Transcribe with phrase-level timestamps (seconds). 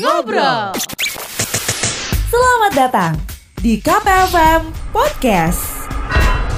[0.00, 0.72] Ngobrol.
[2.32, 3.12] Selamat datang
[3.60, 5.71] di KPFM Podcast.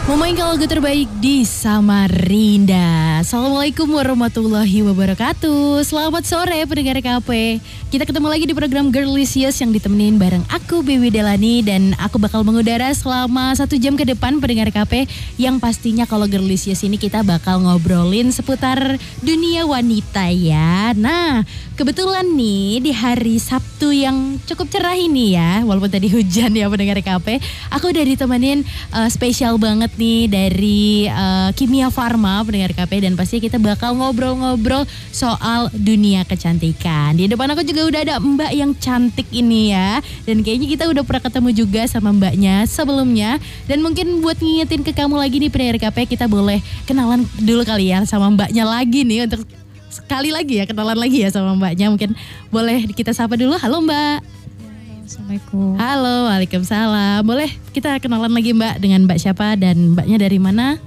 [0.04, 3.24] Momen lagu terbaik di Samarinda.
[3.24, 5.80] Assalamualaikum warahmatullahi wabarakatuh.
[5.80, 7.56] Selamat sore pendengar KP.
[7.88, 12.44] Kita ketemu lagi di program Girlicious yang ditemenin bareng aku Bibi Delani dan aku bakal
[12.44, 15.08] mengudara selama satu jam ke depan pendengar KP
[15.40, 20.92] yang pastinya kalau Girlicious ini kita bakal ngobrolin seputar dunia wanita ya.
[20.92, 21.48] Nah
[21.80, 27.00] kebetulan nih di hari Sabtu yang cukup cerah ini ya walaupun tadi hujan ya pendengar
[27.00, 27.40] KP
[27.72, 33.38] aku udah ditemenin uh, spesial banget nih dari uh, Kimia Farma pendengar KP dan pasti
[33.38, 37.14] kita bakal ngobrol-ngobrol soal dunia kecantikan.
[37.14, 40.02] Di depan aku juga udah ada Mbak yang cantik ini ya.
[40.26, 43.38] Dan kayaknya kita udah pernah ketemu juga sama Mbaknya sebelumnya.
[43.70, 47.94] Dan mungkin buat ngingetin ke kamu lagi nih pendengar KP kita boleh kenalan dulu kali
[47.94, 49.46] ya sama Mbaknya lagi nih untuk
[49.94, 51.86] sekali lagi ya kenalan lagi ya sama Mbaknya.
[51.94, 52.10] Mungkin
[52.50, 53.54] boleh kita sapa dulu.
[53.54, 54.33] Halo Mbak.
[55.04, 55.76] Assalamualaikum.
[55.76, 57.20] Halo, waalaikumsalam.
[57.28, 60.80] Boleh kita kenalan lagi Mbak dengan Mbak siapa dan Mbaknya dari mana?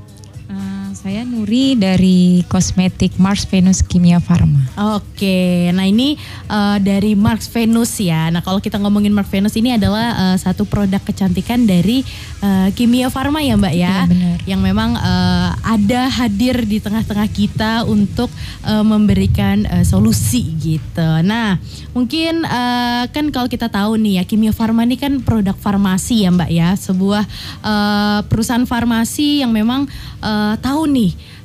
[1.08, 4.60] Saya Nuri dari kosmetik Mars Venus Kimia Farma.
[5.00, 6.20] Oke, nah ini
[6.52, 8.28] uh, dari Mars Venus ya.
[8.28, 12.04] Nah kalau kita ngomongin Mars Venus ini adalah uh, satu produk kecantikan dari
[12.44, 13.88] uh, Kimia Farma ya Mbak ya.
[13.88, 14.38] ya benar.
[14.52, 18.28] Yang memang uh, ada hadir di tengah-tengah kita untuk
[18.68, 21.10] uh, memberikan uh, solusi gitu.
[21.24, 21.56] Nah
[21.96, 26.36] mungkin uh, kan kalau kita tahu nih ya Kimia Farma ini kan produk farmasi ya
[26.36, 26.76] Mbak ya.
[26.76, 27.24] Sebuah
[27.64, 29.88] uh, perusahaan farmasi yang memang
[30.20, 30.97] uh, tahu nih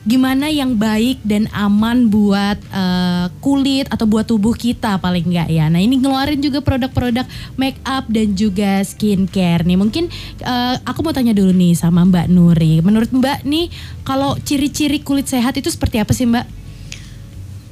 [0.03, 5.70] gimana yang baik dan aman buat uh, kulit atau buat tubuh kita paling enggak ya.
[5.70, 7.22] Nah ini ngeluarin juga produk-produk
[7.55, 9.78] make up dan juga skincare nih.
[9.78, 10.11] Mungkin
[10.42, 12.83] uh, aku mau tanya dulu nih sama Mbak Nuri.
[12.83, 13.70] Menurut Mbak nih
[14.03, 16.47] kalau ciri-ciri kulit sehat itu seperti apa sih Mbak?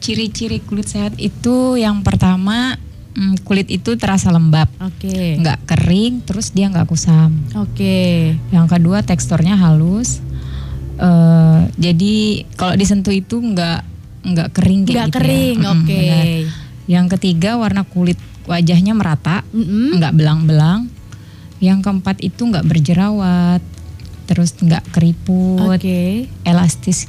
[0.01, 2.79] Ciri-ciri kulit sehat itu yang pertama
[3.15, 5.37] hmm, kulit itu terasa lembab, oke, okay.
[5.37, 7.35] nggak kering, terus dia nggak kusam.
[7.59, 7.75] Oke.
[7.77, 8.15] Okay.
[8.55, 10.23] Yang kedua teksturnya halus,
[11.01, 13.81] Uh, jadi kalau disentuh itu nggak
[14.21, 15.71] nggak kering kayak nggak gitu kering, ya.
[15.73, 15.85] oke.
[15.89, 16.33] Okay.
[16.85, 20.93] Yang ketiga warna kulit wajahnya merata, nggak belang-belang.
[21.61, 23.65] Yang keempat itu nggak berjerawat,
[24.29, 26.29] terus nggak keriput, okay.
[26.45, 27.09] elastis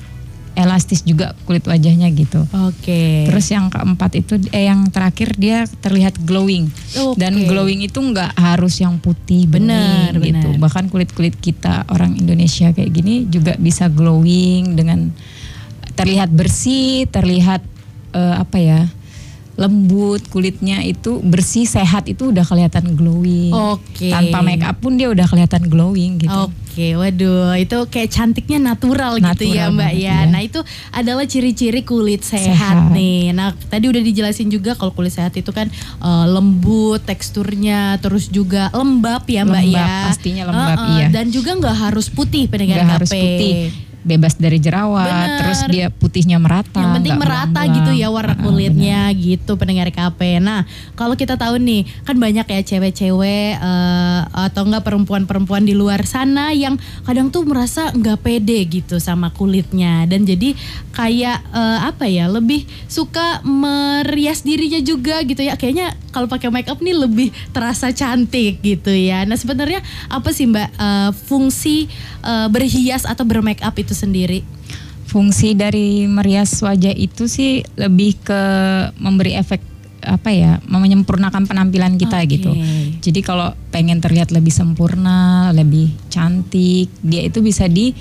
[0.55, 2.43] elastis juga kulit wajahnya gitu.
[2.67, 2.83] Oke.
[2.83, 3.15] Okay.
[3.27, 6.67] Terus yang keempat itu eh yang terakhir dia terlihat glowing.
[6.91, 7.17] Okay.
[7.17, 10.55] Dan glowing itu nggak harus yang putih benar gitu.
[10.59, 15.11] Bahkan kulit-kulit kita orang Indonesia kayak gini juga bisa glowing dengan
[15.95, 17.63] terlihat bersih, terlihat
[18.15, 18.81] uh, apa ya?
[19.59, 23.51] Lembut kulitnya itu bersih sehat itu udah kelihatan glowing.
[23.51, 24.07] Oke.
[24.07, 24.11] Okay.
[24.11, 26.49] Tanpa make up pun dia udah kelihatan glowing gitu.
[26.49, 26.61] Oke.
[26.71, 30.23] Oke, waduh, itu kayak cantiknya natural, natural gitu ya Mbak ya.
[30.23, 30.31] ya.
[30.31, 30.63] Nah itu
[30.95, 33.35] adalah ciri-ciri kulit sehat, sehat nih.
[33.35, 35.67] Nah tadi udah dijelasin juga kalau kulit sehat itu kan
[35.99, 40.07] uh, lembut teksturnya, terus juga lembab ya Mbak lembab, ya.
[40.15, 41.07] Pastinya lembab uh, uh, iya.
[41.11, 45.39] Dan juga nggak harus putih pendengar Gak harus putih bebas dari jerawat, Bener.
[45.41, 46.81] terus dia putihnya merata.
[46.81, 50.41] Yang penting merata gitu ya warna kulitnya uh, gitu pendengar KP.
[50.41, 50.65] Nah
[50.97, 56.49] kalau kita tahu nih kan banyak ya cewek-cewek uh, atau enggak perempuan-perempuan di luar sana
[56.51, 56.75] yang
[57.05, 60.57] kadang tuh merasa nggak pede gitu sama kulitnya dan jadi
[60.91, 66.67] kayak uh, apa ya lebih suka merias dirinya juga gitu ya kayaknya kalau pakai make
[66.67, 69.23] up nih lebih terasa cantik gitu ya.
[69.23, 69.79] Nah sebenarnya
[70.11, 71.87] apa sih mbak uh, fungsi
[72.21, 74.39] uh, berhias atau bermake up itu itu sendiri?
[75.11, 78.41] Fungsi dari merias wajah itu sih lebih ke
[78.95, 79.59] memberi efek
[80.01, 82.31] apa ya menyempurnakan penampilan kita okay.
[82.39, 82.51] gitu.
[83.03, 87.91] Jadi kalau pengen terlihat lebih sempurna, lebih cantik, dia itu bisa di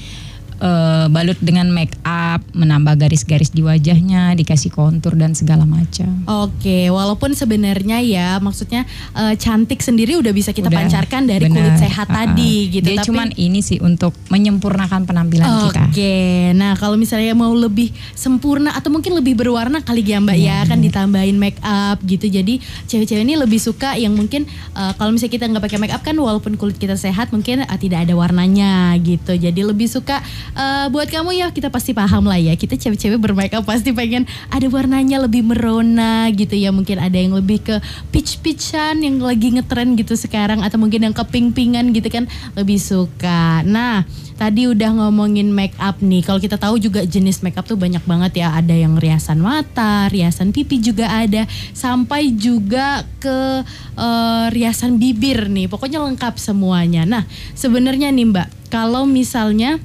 [0.60, 6.22] uh, balut dengan make up, menambah garis-garis di wajahnya, dikasih kontur dan segala macam.
[6.28, 8.84] Oke, walaupun sebenarnya ya maksudnya
[9.16, 12.86] uh, cantik sendiri udah bisa kita udah, pancarkan dari bener, kulit sehat uh, tadi gitu.
[12.86, 15.64] Dia tapi cuman ini sih untuk menyempurnakan penampilan okay.
[15.66, 15.82] kita.
[15.90, 16.16] Oke,
[16.54, 20.68] nah kalau misalnya mau lebih sempurna atau mungkin lebih berwarna kali ya Mbak ya, ya
[20.68, 22.28] kan ditambahin make up gitu.
[22.28, 24.44] Jadi cewek-cewek ini lebih suka yang mungkin
[24.76, 27.78] uh, kalau misalnya kita nggak pakai make up kan walaupun kulit kita sehat mungkin uh,
[27.80, 29.34] tidak ada warnanya gitu.
[29.34, 30.20] Jadi lebih suka
[30.54, 32.54] uh, buat kamu ya kita pasti paham lah ya.
[32.54, 36.70] Kita cewek-cewek bermakeup pasti pengen ada warnanya lebih merona gitu ya.
[36.74, 37.76] Mungkin ada yang lebih ke
[38.14, 40.62] peach peachan yang lagi ngetren gitu sekarang.
[40.62, 42.24] Atau mungkin yang keping-pingan gitu kan.
[42.54, 43.62] Lebih suka.
[43.66, 44.06] Nah
[44.40, 46.24] tadi udah ngomongin make up nih.
[46.24, 48.56] Kalau kita tahu juga jenis make up tuh banyak banget ya.
[48.56, 51.44] Ada yang riasan mata riasan pipi juga ada.
[51.76, 53.62] Sampai juga ke
[53.98, 55.68] uh, riasan bibir nih.
[55.68, 57.04] Pokoknya lengkap semuanya.
[57.04, 59.82] Nah sebenarnya nih mbak kalau misalnya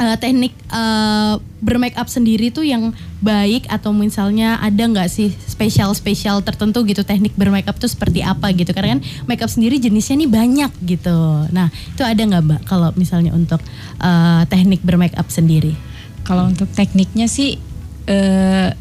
[0.00, 5.92] uh, teknik uh, bermake up sendiri tuh yang baik atau misalnya ada nggak sih spesial
[5.92, 8.72] spesial tertentu gitu teknik bermake up tuh seperti apa gitu?
[8.72, 11.44] Karena kan make up sendiri jenisnya nih banyak gitu.
[11.52, 13.60] Nah itu ada nggak mbak kalau misalnya untuk
[14.00, 15.76] uh, teknik bermake up sendiri?
[16.24, 17.60] Kalau untuk tekniknya sih
[18.08, 18.72] uh,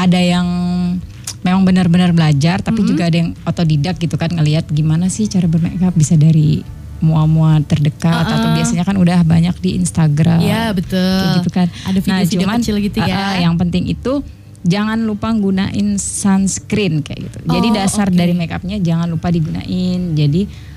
[0.00, 0.48] ada yang
[1.40, 2.90] memang benar-benar belajar tapi mm -hmm.
[2.96, 7.60] juga ada yang otodidak gitu kan ngelihat gimana sih cara bermake up bisa dari mua-mua
[7.64, 8.36] terdekat uh -uh.
[8.36, 10.40] atau biasanya kan udah banyak di Instagram.
[10.40, 11.00] Iya betul.
[11.00, 11.66] Kayak gitu kan.
[11.88, 13.16] Ada video-video nah, kecil gitu ya.
[13.16, 14.22] Uh, yang penting itu
[14.60, 17.38] jangan lupa gunain sunscreen kayak gitu.
[17.48, 18.18] Oh, Jadi dasar okay.
[18.20, 20.12] dari makeupnya jangan lupa digunain.
[20.12, 20.69] Jadi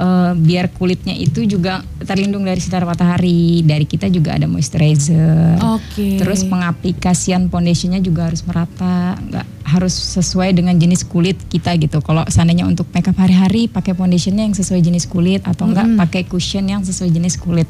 [0.00, 3.60] uh, biar kulitnya itu juga terlindung dari sinar matahari.
[3.60, 5.60] Dari kita juga ada moisturizer.
[5.60, 6.16] Okay.
[6.16, 12.00] Terus pengaplikasian foundationnya juga harus merata, nggak harus sesuai dengan jenis kulit kita gitu.
[12.00, 16.02] Kalau seandainya untuk makeup hari-hari pakai foundationnya yang sesuai jenis kulit atau enggak mm -hmm.
[16.02, 17.68] pakai cushion yang sesuai jenis kulit.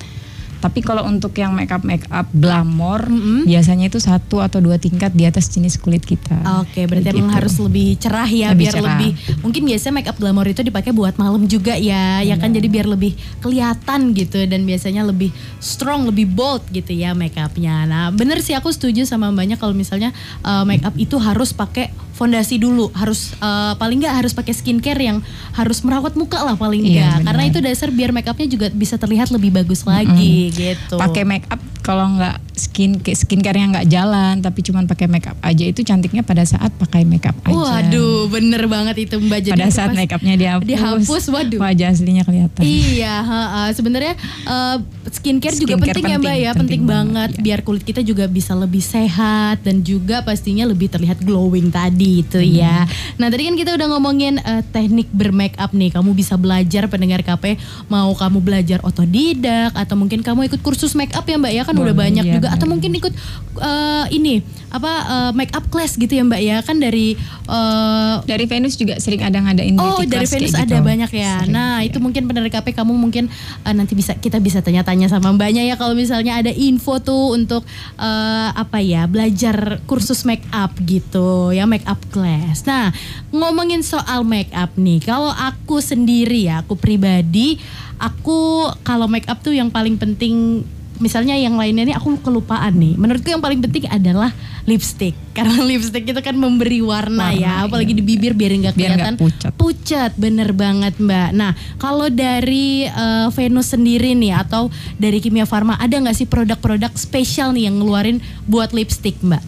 [0.60, 3.40] Tapi kalau untuk yang make up make up glamor mm -hmm.
[3.48, 6.36] biasanya itu satu atau dua tingkat di atas jenis kulit kita.
[6.60, 7.20] Oke, okay, berarti gitu.
[7.24, 8.86] emang harus lebih cerah ya lebih biar cerah.
[8.94, 9.10] lebih
[9.40, 12.86] mungkin biasanya make up glamor itu dipakai buat malam juga ya, ya kan jadi biar
[12.86, 17.88] lebih kelihatan gitu dan biasanya lebih strong, lebih bold gitu ya make upnya.
[17.88, 20.12] Nah, bener sih aku setuju sama banyak kalau misalnya
[20.44, 21.88] uh, make up itu harus pakai
[22.20, 22.92] fondasi dulu.
[22.92, 25.24] Harus uh, paling nggak harus pakai skincare yang
[25.56, 27.32] harus merawat muka lah paling iya, nggak.
[27.32, 30.56] Karena itu dasar biar make upnya juga bisa terlihat lebih bagus lagi mm -hmm.
[30.60, 30.96] gitu.
[31.00, 35.64] Pakai make up kalau nggak skin skincare yang nggak jalan tapi cuman pakai makeup aja
[35.64, 37.56] itu cantiknya pada saat pakai makeup aja.
[37.56, 39.40] Waduh, bener banget itu Mbak.
[39.48, 41.60] Jadi pada saat makeupnya dihapus, dihapus, waduh.
[41.64, 42.60] Wajah aslinya kelihatan.
[42.60, 44.14] Iya, uh, sebenarnya
[44.44, 44.76] uh,
[45.08, 47.40] skincare, skincare juga penting, penting ya Mbak ya, penting, penting banget ya.
[47.40, 52.38] biar kulit kita juga bisa lebih sehat dan juga pastinya lebih terlihat glowing tadi itu
[52.38, 52.52] hmm.
[52.52, 52.84] ya.
[53.16, 57.24] Nah tadi kan kita udah ngomongin uh, teknik bermake up nih, kamu bisa belajar pendengar
[57.24, 57.56] KP
[57.88, 61.74] mau kamu belajar otodidak atau mungkin kamu ikut kursus make up ya Mbak ya kan
[61.78, 63.14] oh, udah banyak iya, juga atau mungkin ikut
[63.58, 67.18] uh, ini apa uh, make up class gitu ya Mbak ya kan dari
[67.50, 70.86] uh, dari Venus juga sering ada ngadain Oh dari Venus ada gitu.
[70.86, 71.42] banyak ya.
[71.42, 71.90] Sering, nah ya.
[71.90, 73.26] itu mungkin pendengar KP kamu mungkin
[73.66, 77.66] uh, nanti bisa kita bisa tanya-tanya sama Mbaknya ya kalau misalnya ada info tuh untuk
[77.98, 82.62] uh, apa ya belajar kursus make up gitu ya make up class.
[82.62, 82.94] Nah
[83.34, 87.58] ngomongin soal make up nih kalau aku sendiri ya aku pribadi
[87.98, 90.62] aku kalau make up tuh yang paling penting
[91.00, 92.94] misalnya yang lainnya ini aku kelupaan nih.
[92.94, 94.30] Menurutku yang paling penting adalah
[94.68, 97.98] lipstick karena lipstick itu kan memberi warna, warna ya, apalagi iya.
[97.98, 99.52] di bibir biar nggak kelihatan pucat.
[99.56, 101.32] Pucat, bener banget mbak.
[101.34, 104.68] Nah kalau dari uh, Venus sendiri nih atau
[105.00, 109.42] dari Kimia Farma ada nggak sih produk-produk spesial nih yang ngeluarin buat lipstick mbak?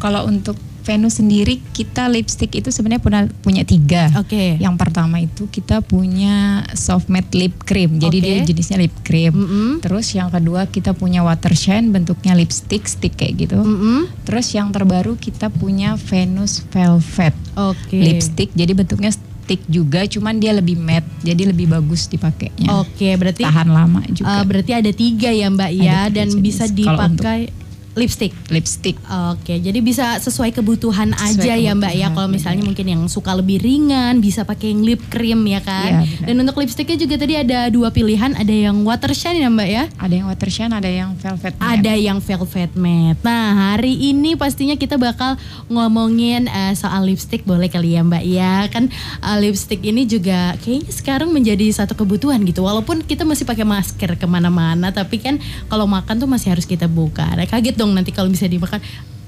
[0.00, 4.12] Kalau untuk Venus sendiri kita lipstick itu sebenarnya punya punya tiga.
[4.20, 4.36] Oke.
[4.36, 4.50] Okay.
[4.60, 7.96] Yang pertama itu kita punya soft matte lip cream.
[7.96, 8.28] Jadi okay.
[8.28, 9.32] dia jenisnya lip cream.
[9.32, 9.68] Mm -hmm.
[9.80, 13.56] Terus yang kedua kita punya water shine bentuknya lipstick stick kayak gitu.
[13.56, 13.98] Mm -hmm.
[14.28, 17.32] Terus yang terbaru kita punya Venus velvet.
[17.56, 18.04] Okay.
[18.04, 19.10] Lipstick jadi bentuknya
[19.44, 22.80] stick juga, cuman dia lebih matte, jadi lebih bagus dipakainya.
[22.80, 24.40] Oke, okay, berarti tahan lama juga.
[24.40, 26.40] Uh, berarti ada tiga ya Mbak ya, dan jenis.
[26.40, 27.52] bisa dipakai
[27.94, 28.34] lipstick.
[28.50, 28.98] Lipstick.
[29.34, 32.08] Oke jadi bisa sesuai kebutuhan sesuai aja kebutuhan, ya mbak ya.
[32.14, 32.68] kalau misalnya bener.
[32.70, 36.06] mungkin yang suka lebih ringan bisa pakai yang lip cream ya kan?
[36.06, 38.34] Ya, dan untuk lipsticknya juga tadi ada dua pilihan.
[38.34, 39.84] Ada yang water shine ya mbak ya?
[40.00, 41.70] Ada yang water shine ada yang velvet matte.
[41.76, 43.20] Ada yang velvet matte.
[43.22, 45.36] Nah hari ini pastinya kita bakal
[45.68, 47.44] ngomongin uh, soal lipstick.
[47.44, 48.66] Boleh kali ya mbak ya?
[48.72, 48.88] Kan
[49.20, 52.64] uh, lipstick ini juga kayaknya sekarang menjadi satu kebutuhan gitu.
[52.64, 55.36] Walaupun kita masih pakai masker ke mana-mana tapi kan
[55.68, 57.28] kalau makan tuh masih harus kita buka.
[57.36, 58.80] Nah, kaget dong dong nanti kalau bisa dimakan.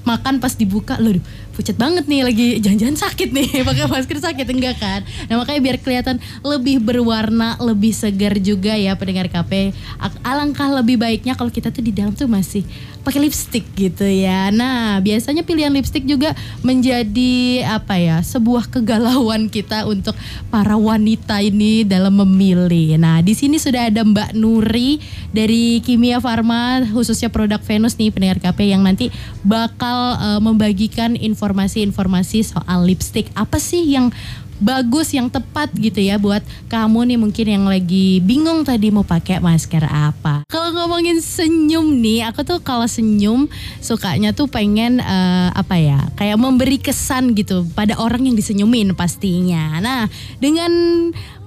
[0.07, 1.19] Makan pas dibuka loh
[1.51, 5.03] pucat banget nih lagi jangan-jangan sakit nih pakai masker sakit enggak kan?
[5.27, 6.15] Nah makanya biar kelihatan
[6.47, 9.75] lebih berwarna lebih segar juga ya pendengar KP
[10.23, 12.63] alangkah lebih baiknya kalau kita tuh di dalam tuh masih
[13.07, 14.51] pakai lipstick gitu ya.
[14.51, 18.19] Nah, biasanya pilihan lipstick juga menjadi apa ya?
[18.19, 20.11] sebuah kegalauan kita untuk
[20.51, 22.99] para wanita ini dalam memilih.
[22.99, 24.99] Nah, di sini sudah ada Mbak Nuri
[25.31, 29.07] dari Kimia Farma khususnya produk Venus nih pendengar KP yang nanti
[29.47, 33.31] bakal uh, membagikan informasi-informasi soal lipstick.
[33.39, 34.11] Apa sih yang
[34.57, 39.39] bagus yang tepat gitu ya buat kamu nih mungkin yang lagi bingung tadi mau pakai
[39.39, 40.43] masker apa.
[40.49, 43.47] Kalau ngomongin senyum nih, aku tuh kalau senyum
[43.79, 49.77] sukanya tuh pengen uh, apa ya, kayak memberi kesan gitu pada orang yang disenyumin pastinya.
[49.79, 50.09] Nah,
[50.41, 50.71] dengan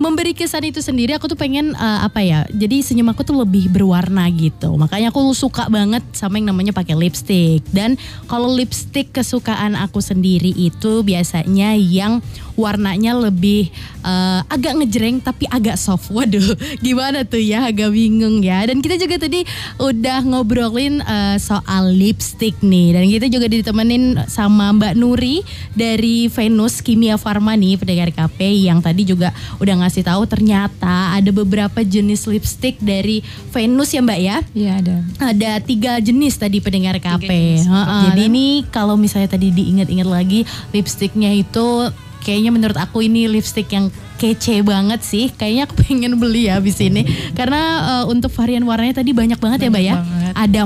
[0.00, 2.48] memberi kesan itu sendiri aku tuh pengen uh, apa ya?
[2.48, 4.72] Jadi senyum aku tuh lebih berwarna gitu.
[4.80, 7.60] Makanya aku suka banget sama yang namanya pakai lipstick.
[7.68, 12.24] Dan kalau lipstick kesukaan aku sendiri itu biasanya yang
[12.56, 13.68] warnanya lebih
[14.00, 16.08] uh, agak ngejreng tapi agak soft.
[16.16, 17.68] Waduh, gimana tuh ya?
[17.68, 18.64] Agak bingung ya.
[18.64, 19.44] Dan kita juga tadi
[19.76, 22.96] udah ngobrolin uh, soal lipstick nih.
[22.96, 25.44] Dan kita juga ditemenin sama Mbak Nuri
[25.76, 31.30] dari Venus Kimia Farma nih pendengar KP yang tadi juga udah ngasih tahu ternyata ada
[31.34, 34.36] beberapa jenis lipstick dari Venus ya Mbak ya.
[34.54, 34.96] Iya ada.
[35.18, 37.26] Ada tiga jenis tadi pendengar KP.
[37.26, 37.66] jenis.
[38.06, 41.90] Jadi ini kalau misalnya tadi diingat-ingat lagi lipsticknya itu
[42.22, 43.90] kayaknya menurut aku ini lipstick yang
[44.22, 45.34] kece banget sih.
[45.34, 47.02] Kayaknya aku pengen beli ya habis ini.
[47.34, 47.62] Karena
[47.98, 49.94] uh, untuk varian warnanya tadi banyak banget ya Mbak ya.
[49.98, 50.32] Banyak banget.
[50.38, 50.60] Ada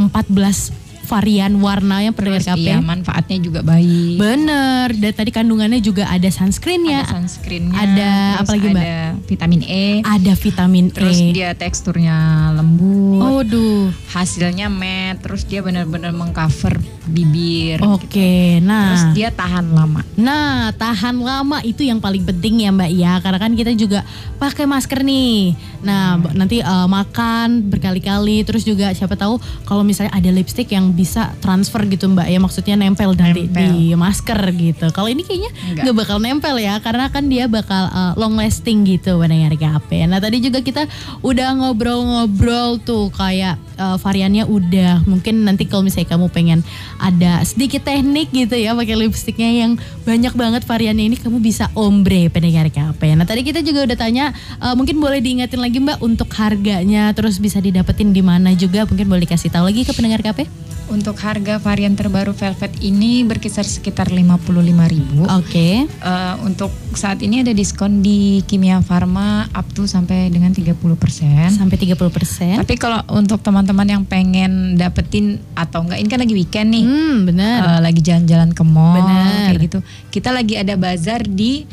[0.77, 2.65] 14 varian warna yang pendengar Terus KP.
[2.65, 4.17] iya manfaatnya juga baik.
[4.17, 7.77] Bener, dan tadi kandungannya juga ada sunscreennya, Ada sunscreennya.
[7.77, 8.81] Ada terus apa lagi, Mbak?
[8.81, 9.87] Ada vitamin E.
[10.01, 11.27] ada vitamin Terus E.
[11.31, 12.17] dia teksturnya
[12.53, 13.21] lembut.
[13.21, 13.93] Oh, duh.
[14.11, 15.21] Hasilnya matte.
[15.21, 17.85] Terus dia benar-benar mengcover bibir.
[17.85, 18.97] Oke, nah.
[18.97, 20.01] Terus dia tahan lama.
[20.15, 24.01] Nah, tahan lama itu yang paling penting ya Mbak ya, karena kan kita juga
[24.37, 25.53] pakai masker nih.
[25.83, 30.94] Nah, b- nanti eh, makan berkali-kali, terus juga siapa tahu kalau misalnya ada lipstick yang
[30.95, 33.75] bisa transfer gitu Mbak ya, maksudnya nempel Nempel.
[33.75, 34.87] di masker gitu.
[34.95, 35.51] Kalau ini kayaknya
[35.83, 40.07] nggak bakal nempel ya, karena kan dia bakal eh, long lasting gitu pendengar KP.
[40.07, 40.87] Nah, tadi juga kita
[41.21, 45.03] udah ngobrol-ngobrol tuh kayak eh, variannya udah.
[45.05, 46.61] Mungkin nanti kalau misalnya kamu pengen
[47.03, 49.73] ada sedikit teknik gitu ya pakai lipstiknya yang
[50.05, 53.19] banyak banget variannya ini kamu bisa ombre pendengar KP.
[53.19, 54.31] Nah tadi kita juga udah tanya
[54.63, 59.09] eh, mungkin boleh diingatin lagi Mbak untuk harganya terus bisa didapetin di mana juga mungkin
[59.09, 60.47] boleh kasih tahu lagi ke pendengar KP.
[60.85, 65.25] Untuk harga varian terbaru Velvet ini berkisar sekitar 55.000.
[65.33, 65.89] Oke.
[65.89, 71.51] Eh, untuk saat ini ada diskon di Kimia Farma up to sampai dengan 30%.
[71.51, 72.61] Sampai 30%.
[72.61, 76.85] Tapi kalau untuk teman-teman yang pengen dapetin atau enggak ini kan lagi weekend nih.
[76.85, 77.59] Hmm, benar.
[77.65, 79.51] eh, lagi jalan-jalan ke mall Bener.
[79.51, 79.79] kayak gitu.
[80.13, 81.65] Kita lagi ada bazar di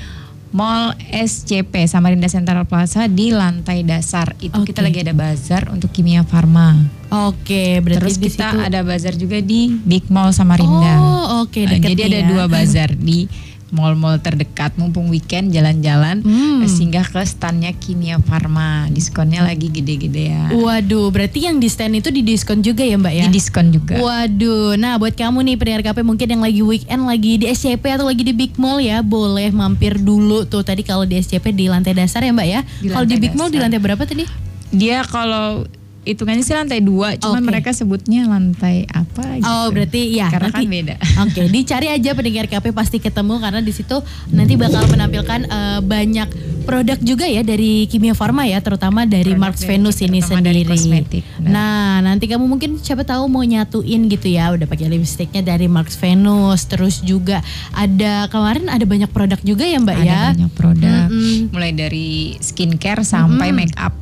[0.52, 4.36] Mall SCP Samarinda Central Plaza di lantai dasar.
[4.38, 4.88] Itu kita Oke.
[4.92, 6.76] lagi ada bazar untuk Kimia Farma.
[7.08, 10.96] Oke, berarti Terus kita situ ada bazar juga di Big Mall Samarinda.
[10.96, 12.28] Oh, oke, Eh, deket jadi nih ada ya.
[12.28, 13.28] dua bazar di
[13.72, 16.64] mall-mall terdekat mumpung weekend jalan-jalan Hmm.
[16.64, 18.86] singgah ke standnya Kimia Farma.
[18.88, 20.52] Diskonnya lagi gede-gedean.
[20.54, 23.26] Waduh, berarti yang di stand itu didiskon juga ya Mbak ya?
[23.26, 23.96] Di diskon juga.
[23.96, 28.06] Waduh, nah buat kamu nih pendengar KP mungkin yang lagi weekend lagi di SCP atau
[28.06, 31.92] lagi di Big Mall ya, boleh mampir dulu tuh tadi kalau di SCP di lantai
[31.92, 32.62] dasar ya Mbak ya.
[32.78, 33.64] Di Kalau di Big Mall di dasar.
[33.68, 34.24] lantai berapa tadi?
[34.70, 35.64] Dia kalau
[36.02, 39.46] hitungannya sih lantai dua, cuman mereka sebutnya lantai apa gitu.
[39.46, 40.96] Oh berarti ya Karena nanti kan beda.
[41.22, 46.30] Oke, dicari aja pendengar KP pasti ketemu karena di situ nanti bakal menampilkan eh, banyak
[46.62, 50.42] produk juga ya dari Kimia Farma ya, terutama dari Produk Marks dari- Venus ini terutama
[50.42, 50.72] dari sendiri.
[50.72, 51.52] kosmetik, benar.
[51.52, 55.98] Nah, nanti kamu mungkin siapa tahu mau nyatuin gitu ya, udah pakai lipstiknya dari Marks
[55.98, 60.22] Venus, terus juga ada kemarin ada banyak produk juga ya Mbak Ada ya.
[60.34, 61.06] banyak produk.
[61.10, 61.38] Mm-mm.
[61.50, 64.01] Mulai dari skincare sampai make up.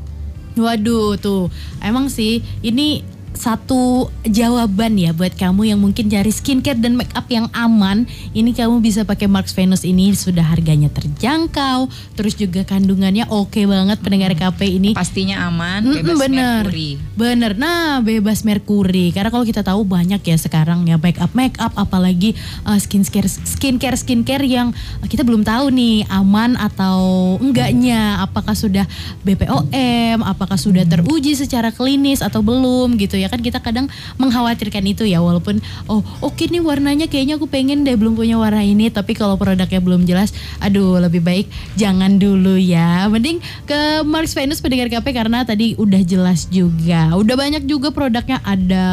[0.58, 1.54] Waduh tuh,
[1.84, 3.06] emang sih ini
[3.40, 8.04] satu jawaban ya buat kamu yang mungkin cari skincare dan make up yang aman.
[8.36, 11.88] Ini kamu bisa pakai Marks Venus ini sudah harganya terjangkau,
[12.20, 14.92] terus juga kandungannya oke banget pendengar KP ini.
[14.92, 16.68] Pastinya aman, bebas bener.
[16.68, 17.00] merkuri.
[17.16, 19.16] Bener, nah bebas merkuri.
[19.16, 22.36] Karena kalau kita tahu banyak ya sekarang ya make up make up, apalagi
[22.68, 24.76] uh, skincare skincare skincare yang
[25.08, 28.20] kita belum tahu nih aman atau enggaknya.
[28.20, 28.84] Apakah sudah
[29.24, 33.86] BPOM, apakah sudah teruji secara klinis atau belum gitu ya kan kita kadang
[34.18, 38.66] mengkhawatirkan itu ya walaupun oh oke nih warnanya kayaknya aku pengen deh belum punya warna
[38.66, 43.08] ini tapi kalau produknya belum jelas aduh lebih baik jangan dulu ya.
[43.08, 47.14] Mending ke Marks Venus pendengar KP karena tadi udah jelas juga.
[47.16, 48.86] Udah banyak juga produknya ada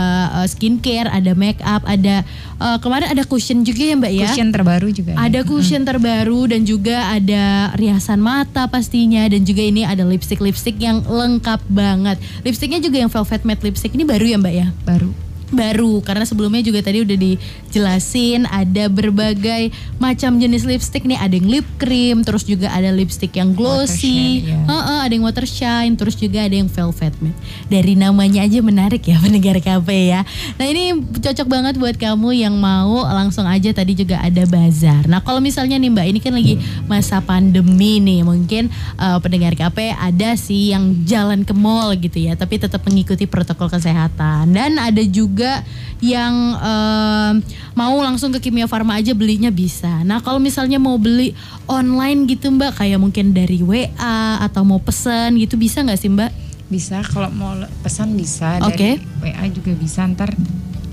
[0.42, 2.22] uh, skincare ada make up ada
[2.60, 4.28] uh, kemarin ada cushion juga ya mbak ya?
[4.30, 5.12] Cushion terbaru juga.
[5.16, 10.76] ada cushion terbaru dan juga ada riasan mata pastinya dan juga ini ada lipstick lipstick
[10.78, 12.20] yang lengkap banget.
[12.42, 15.25] Lipsticknya juga yang velvet matte lipstick ini baru ya mbak ya baru.
[15.56, 16.04] Baru.
[16.04, 21.16] Karena sebelumnya juga tadi udah dijelasin ada berbagai macam jenis lipstick nih.
[21.16, 24.44] Ada yang lip cream terus juga ada lipstick yang glossy.
[24.44, 24.58] Shine, ya.
[24.68, 27.14] Heeh, ada yang water shine terus juga ada yang velvet.
[27.16, 30.20] Matte dari namanya aja menarik ya pendengar kafe ya.
[30.58, 35.06] Nah ini cocok banget buat kamu yang mau langsung aja tadi juga ada bazar.
[35.06, 36.54] Nah kalau misalnya nih mbak ini kan lagi
[36.90, 38.22] masa pandemi nih.
[38.26, 38.70] Mungkin
[39.00, 43.70] eh, pendengar KP ada sih yang jalan ke mall gitu ya tapi tetap mengikuti protokol
[43.70, 44.52] kesehatan.
[44.52, 45.62] Dan ada juga juga
[45.96, 47.34] yang um,
[47.72, 50.04] mau langsung ke Kimia Farma aja belinya bisa.
[50.04, 51.32] Nah kalau misalnya mau beli
[51.64, 56.30] online gitu Mbak, kayak mungkin dari WA atau mau pesan gitu bisa nggak sih Mbak?
[56.68, 58.98] Bisa kalau mau pesan bisa Oke.
[58.98, 60.36] dari WA juga bisa ntar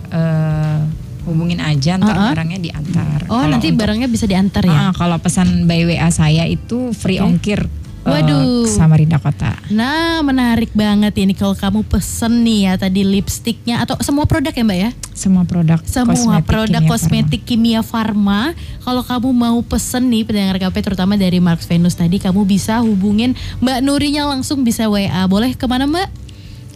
[0.07, 0.79] eh,
[1.25, 2.31] hubungin aja ntar Uh-uh.
[2.31, 3.19] barangnya diantar.
[3.27, 4.79] Oh Kalau nanti untuk- barangnya bisa diantar ya?
[4.87, 7.27] Ah, kalau pesan by WA saya itu free Oke.
[7.27, 7.59] ongkir
[8.03, 8.67] Waduh.
[8.67, 9.55] ke Samarinda Kota.
[9.71, 14.63] Nah menarik banget ini kalau kamu pesen nih ya tadi lipstiknya atau semua produk ya
[14.63, 14.89] Mbak ya?
[15.15, 18.51] Semua produk semua kosmetik produk Kimia kosmetik kimia farma.
[18.83, 23.35] Kalau kamu mau pesen nih pendengar KP terutama dari Marks Venus tadi, kamu bisa hubungin
[23.63, 25.23] Mbak Nurinya langsung bisa WA.
[25.31, 26.07] Boleh ke mana Mbak?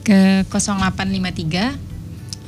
[0.08, 1.87] Ke 0853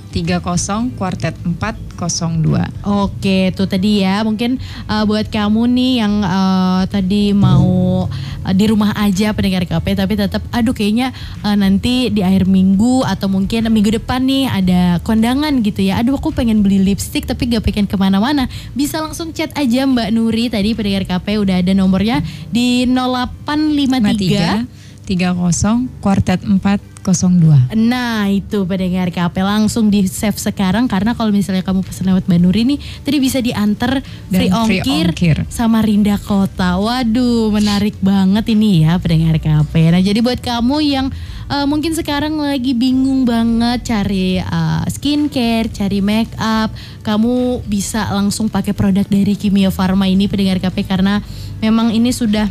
[0.10, 2.86] 30 Quartet 402.
[2.86, 4.26] Oke, itu tadi ya.
[4.26, 4.58] Mungkin
[4.90, 10.18] uh, buat kamu nih yang uh, tadi mau uh, di rumah aja pendengar KP tapi
[10.18, 11.14] tetap aduh kayaknya
[11.46, 16.02] uh, nanti di akhir minggu atau mungkin minggu depan nih ada kondangan gitu ya.
[16.02, 18.50] Aduh aku pengen beli lipstick tapi gak pengen ke mana-mana.
[18.74, 26.02] Bisa langsung chat aja Mbak Nuri tadi pendengar KP udah ada nomornya di 0853 30
[26.06, 27.74] Quartet 4 02.
[27.76, 32.68] Nah itu pendengar KP langsung di save sekarang karena kalau misalnya kamu pesan lewat Banuri
[32.68, 36.78] nih tadi bisa diantar free ongkir, ongkir sama Rinda Kota.
[36.78, 39.74] Waduh menarik banget ini ya pendengar KP.
[39.96, 41.08] Nah jadi buat kamu yang
[41.50, 46.70] uh, mungkin sekarang lagi bingung banget cari uh, skincare, cari make up,
[47.02, 51.20] kamu bisa langsung pakai produk dari Kimia Pharma ini pendengar KP karena
[51.60, 52.48] memang ini sudah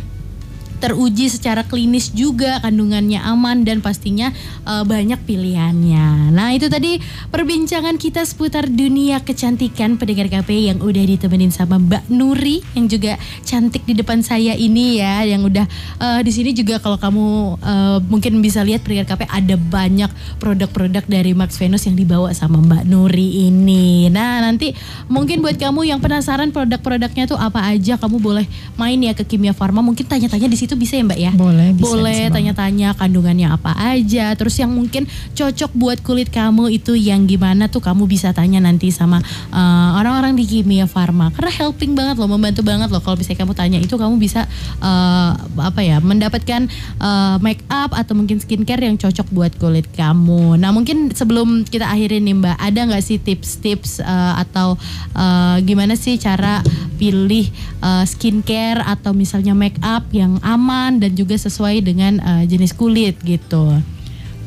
[0.79, 4.31] teruji secara klinis juga kandungannya aman dan pastinya
[4.63, 6.31] eh, banyak pilihannya.
[6.31, 6.97] Nah itu tadi
[7.29, 13.19] perbincangan kita seputar dunia kecantikan pendengar KP yang udah ditemenin sama Mbak Nuri yang juga
[13.43, 15.67] cantik di depan saya ini ya, yang udah
[15.99, 17.25] eh, di sini juga kalau kamu
[17.59, 22.63] eh, mungkin bisa lihat pendengar KP ada banyak produk-produk dari Max Venus yang dibawa sama
[22.63, 24.07] Mbak Nuri ini.
[24.07, 24.71] Nah nanti
[25.11, 28.45] mungkin buat kamu yang penasaran produk-produknya tuh apa aja, kamu boleh
[28.79, 29.83] main ya ke Kimia Farma.
[29.83, 31.31] Mungkin tanya-tanya di situ bisa ya Mbak ya.
[31.33, 34.35] Boleh, bisa, Boleh bisa tanya-tanya kandungannya apa aja.
[34.35, 38.93] Terus yang mungkin cocok buat kulit kamu itu yang gimana tuh kamu bisa tanya nanti
[38.93, 39.23] sama
[39.53, 41.31] uh, orang-orang di Kimia Farma.
[41.33, 43.01] Karena helping banget loh, membantu banget loh.
[43.01, 44.45] Kalau misalnya kamu tanya itu kamu bisa
[44.83, 45.31] uh,
[45.63, 46.67] apa ya mendapatkan
[46.99, 50.59] uh, make up atau mungkin skincare yang cocok buat kulit kamu.
[50.59, 54.75] Nah mungkin sebelum kita akhirin nih Mbak, ada nggak sih tips-tips uh, atau
[55.15, 56.61] uh, gimana sih cara
[56.99, 57.47] pilih
[57.79, 60.58] uh, skincare atau misalnya make up yang aman
[60.99, 63.79] dan juga sesuai dengan uh, jenis kulit gitu.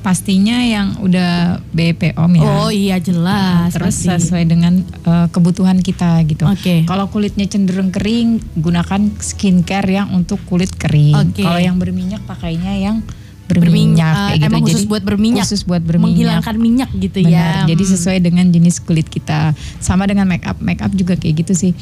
[0.02, 2.42] Pastinya yang udah BPOM ya.
[2.58, 3.70] Oh iya jelas.
[3.70, 4.10] Terus pasti.
[4.10, 6.42] sesuai dengan eh, kebutuhan kita gitu.
[6.42, 6.82] Oke.
[6.90, 11.14] Kalau kulitnya cenderung kering, gunakan skincare yang untuk kulit kering.
[11.30, 11.46] Oke.
[11.46, 12.98] Kalau yang berminyak pakainya yang
[13.42, 14.48] Berminyak, berminyak, eh, kayak gitu.
[14.48, 15.44] emang khusus Jadi buat berminyak.
[15.44, 16.10] Khusus buat berminyak.
[16.10, 17.30] Menghilangkan minyak gitu Benar.
[17.30, 17.70] ya.
[17.70, 17.92] Jadi Hmm.
[17.94, 19.40] sesuai dengan jenis kulit kita.
[19.78, 20.58] Sama dengan make up.
[20.58, 21.72] Make up juga kayak gitu sih.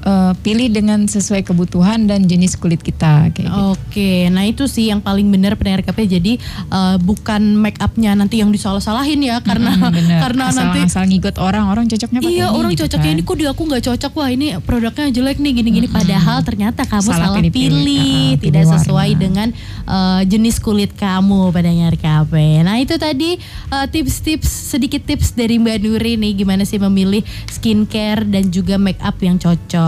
[0.00, 3.68] Eh, pilih dengan sesuai kebutuhan dan jenis kulit kita kayak gitu.
[3.70, 6.08] Oke, nah itu sih yang paling benar pendengar KP.
[6.10, 6.32] Jadi
[6.66, 10.18] eh, bukan make upnya nanti yang disalah-salahin ya, karena Mm, bener.
[10.24, 13.14] karena asal, nanti asal ngigot orang, orang cocoknya pakai Iya ini orang gitu cocoknya kan.
[13.14, 17.04] ini kok di aku nggak cocok wah ini produknya jelek nih gini-gini padahal ternyata kamu
[17.04, 17.68] Salah salah, pilih-pilih.
[17.68, 19.20] pilih, Ah, tidak pilih sesuai warna.
[19.20, 19.48] dengan
[19.86, 22.32] eh, jenis kulit kamu pendengar KP.
[22.62, 23.36] Nah itu tadi
[23.86, 29.20] tips-tips sedikit tips dari Mbak Nuri nih gimana sih memilih skincare dan juga make up
[29.20, 29.36] yang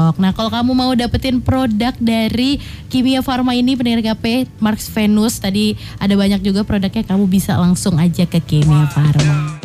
[0.03, 0.15] cocok.
[0.19, 2.59] Nah kalau kamu mau dapetin produk dari
[2.91, 7.99] Kimia Farma ini pendengar KP Marks Venus tadi ada banyak juga produknya kamu bisa langsung
[8.03, 9.63] aja ke Kimia Farma.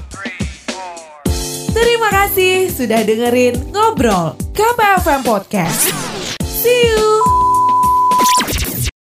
[1.73, 5.93] Terima kasih sudah dengerin Ngobrol KPFM Podcast.
[6.41, 7.46] See you!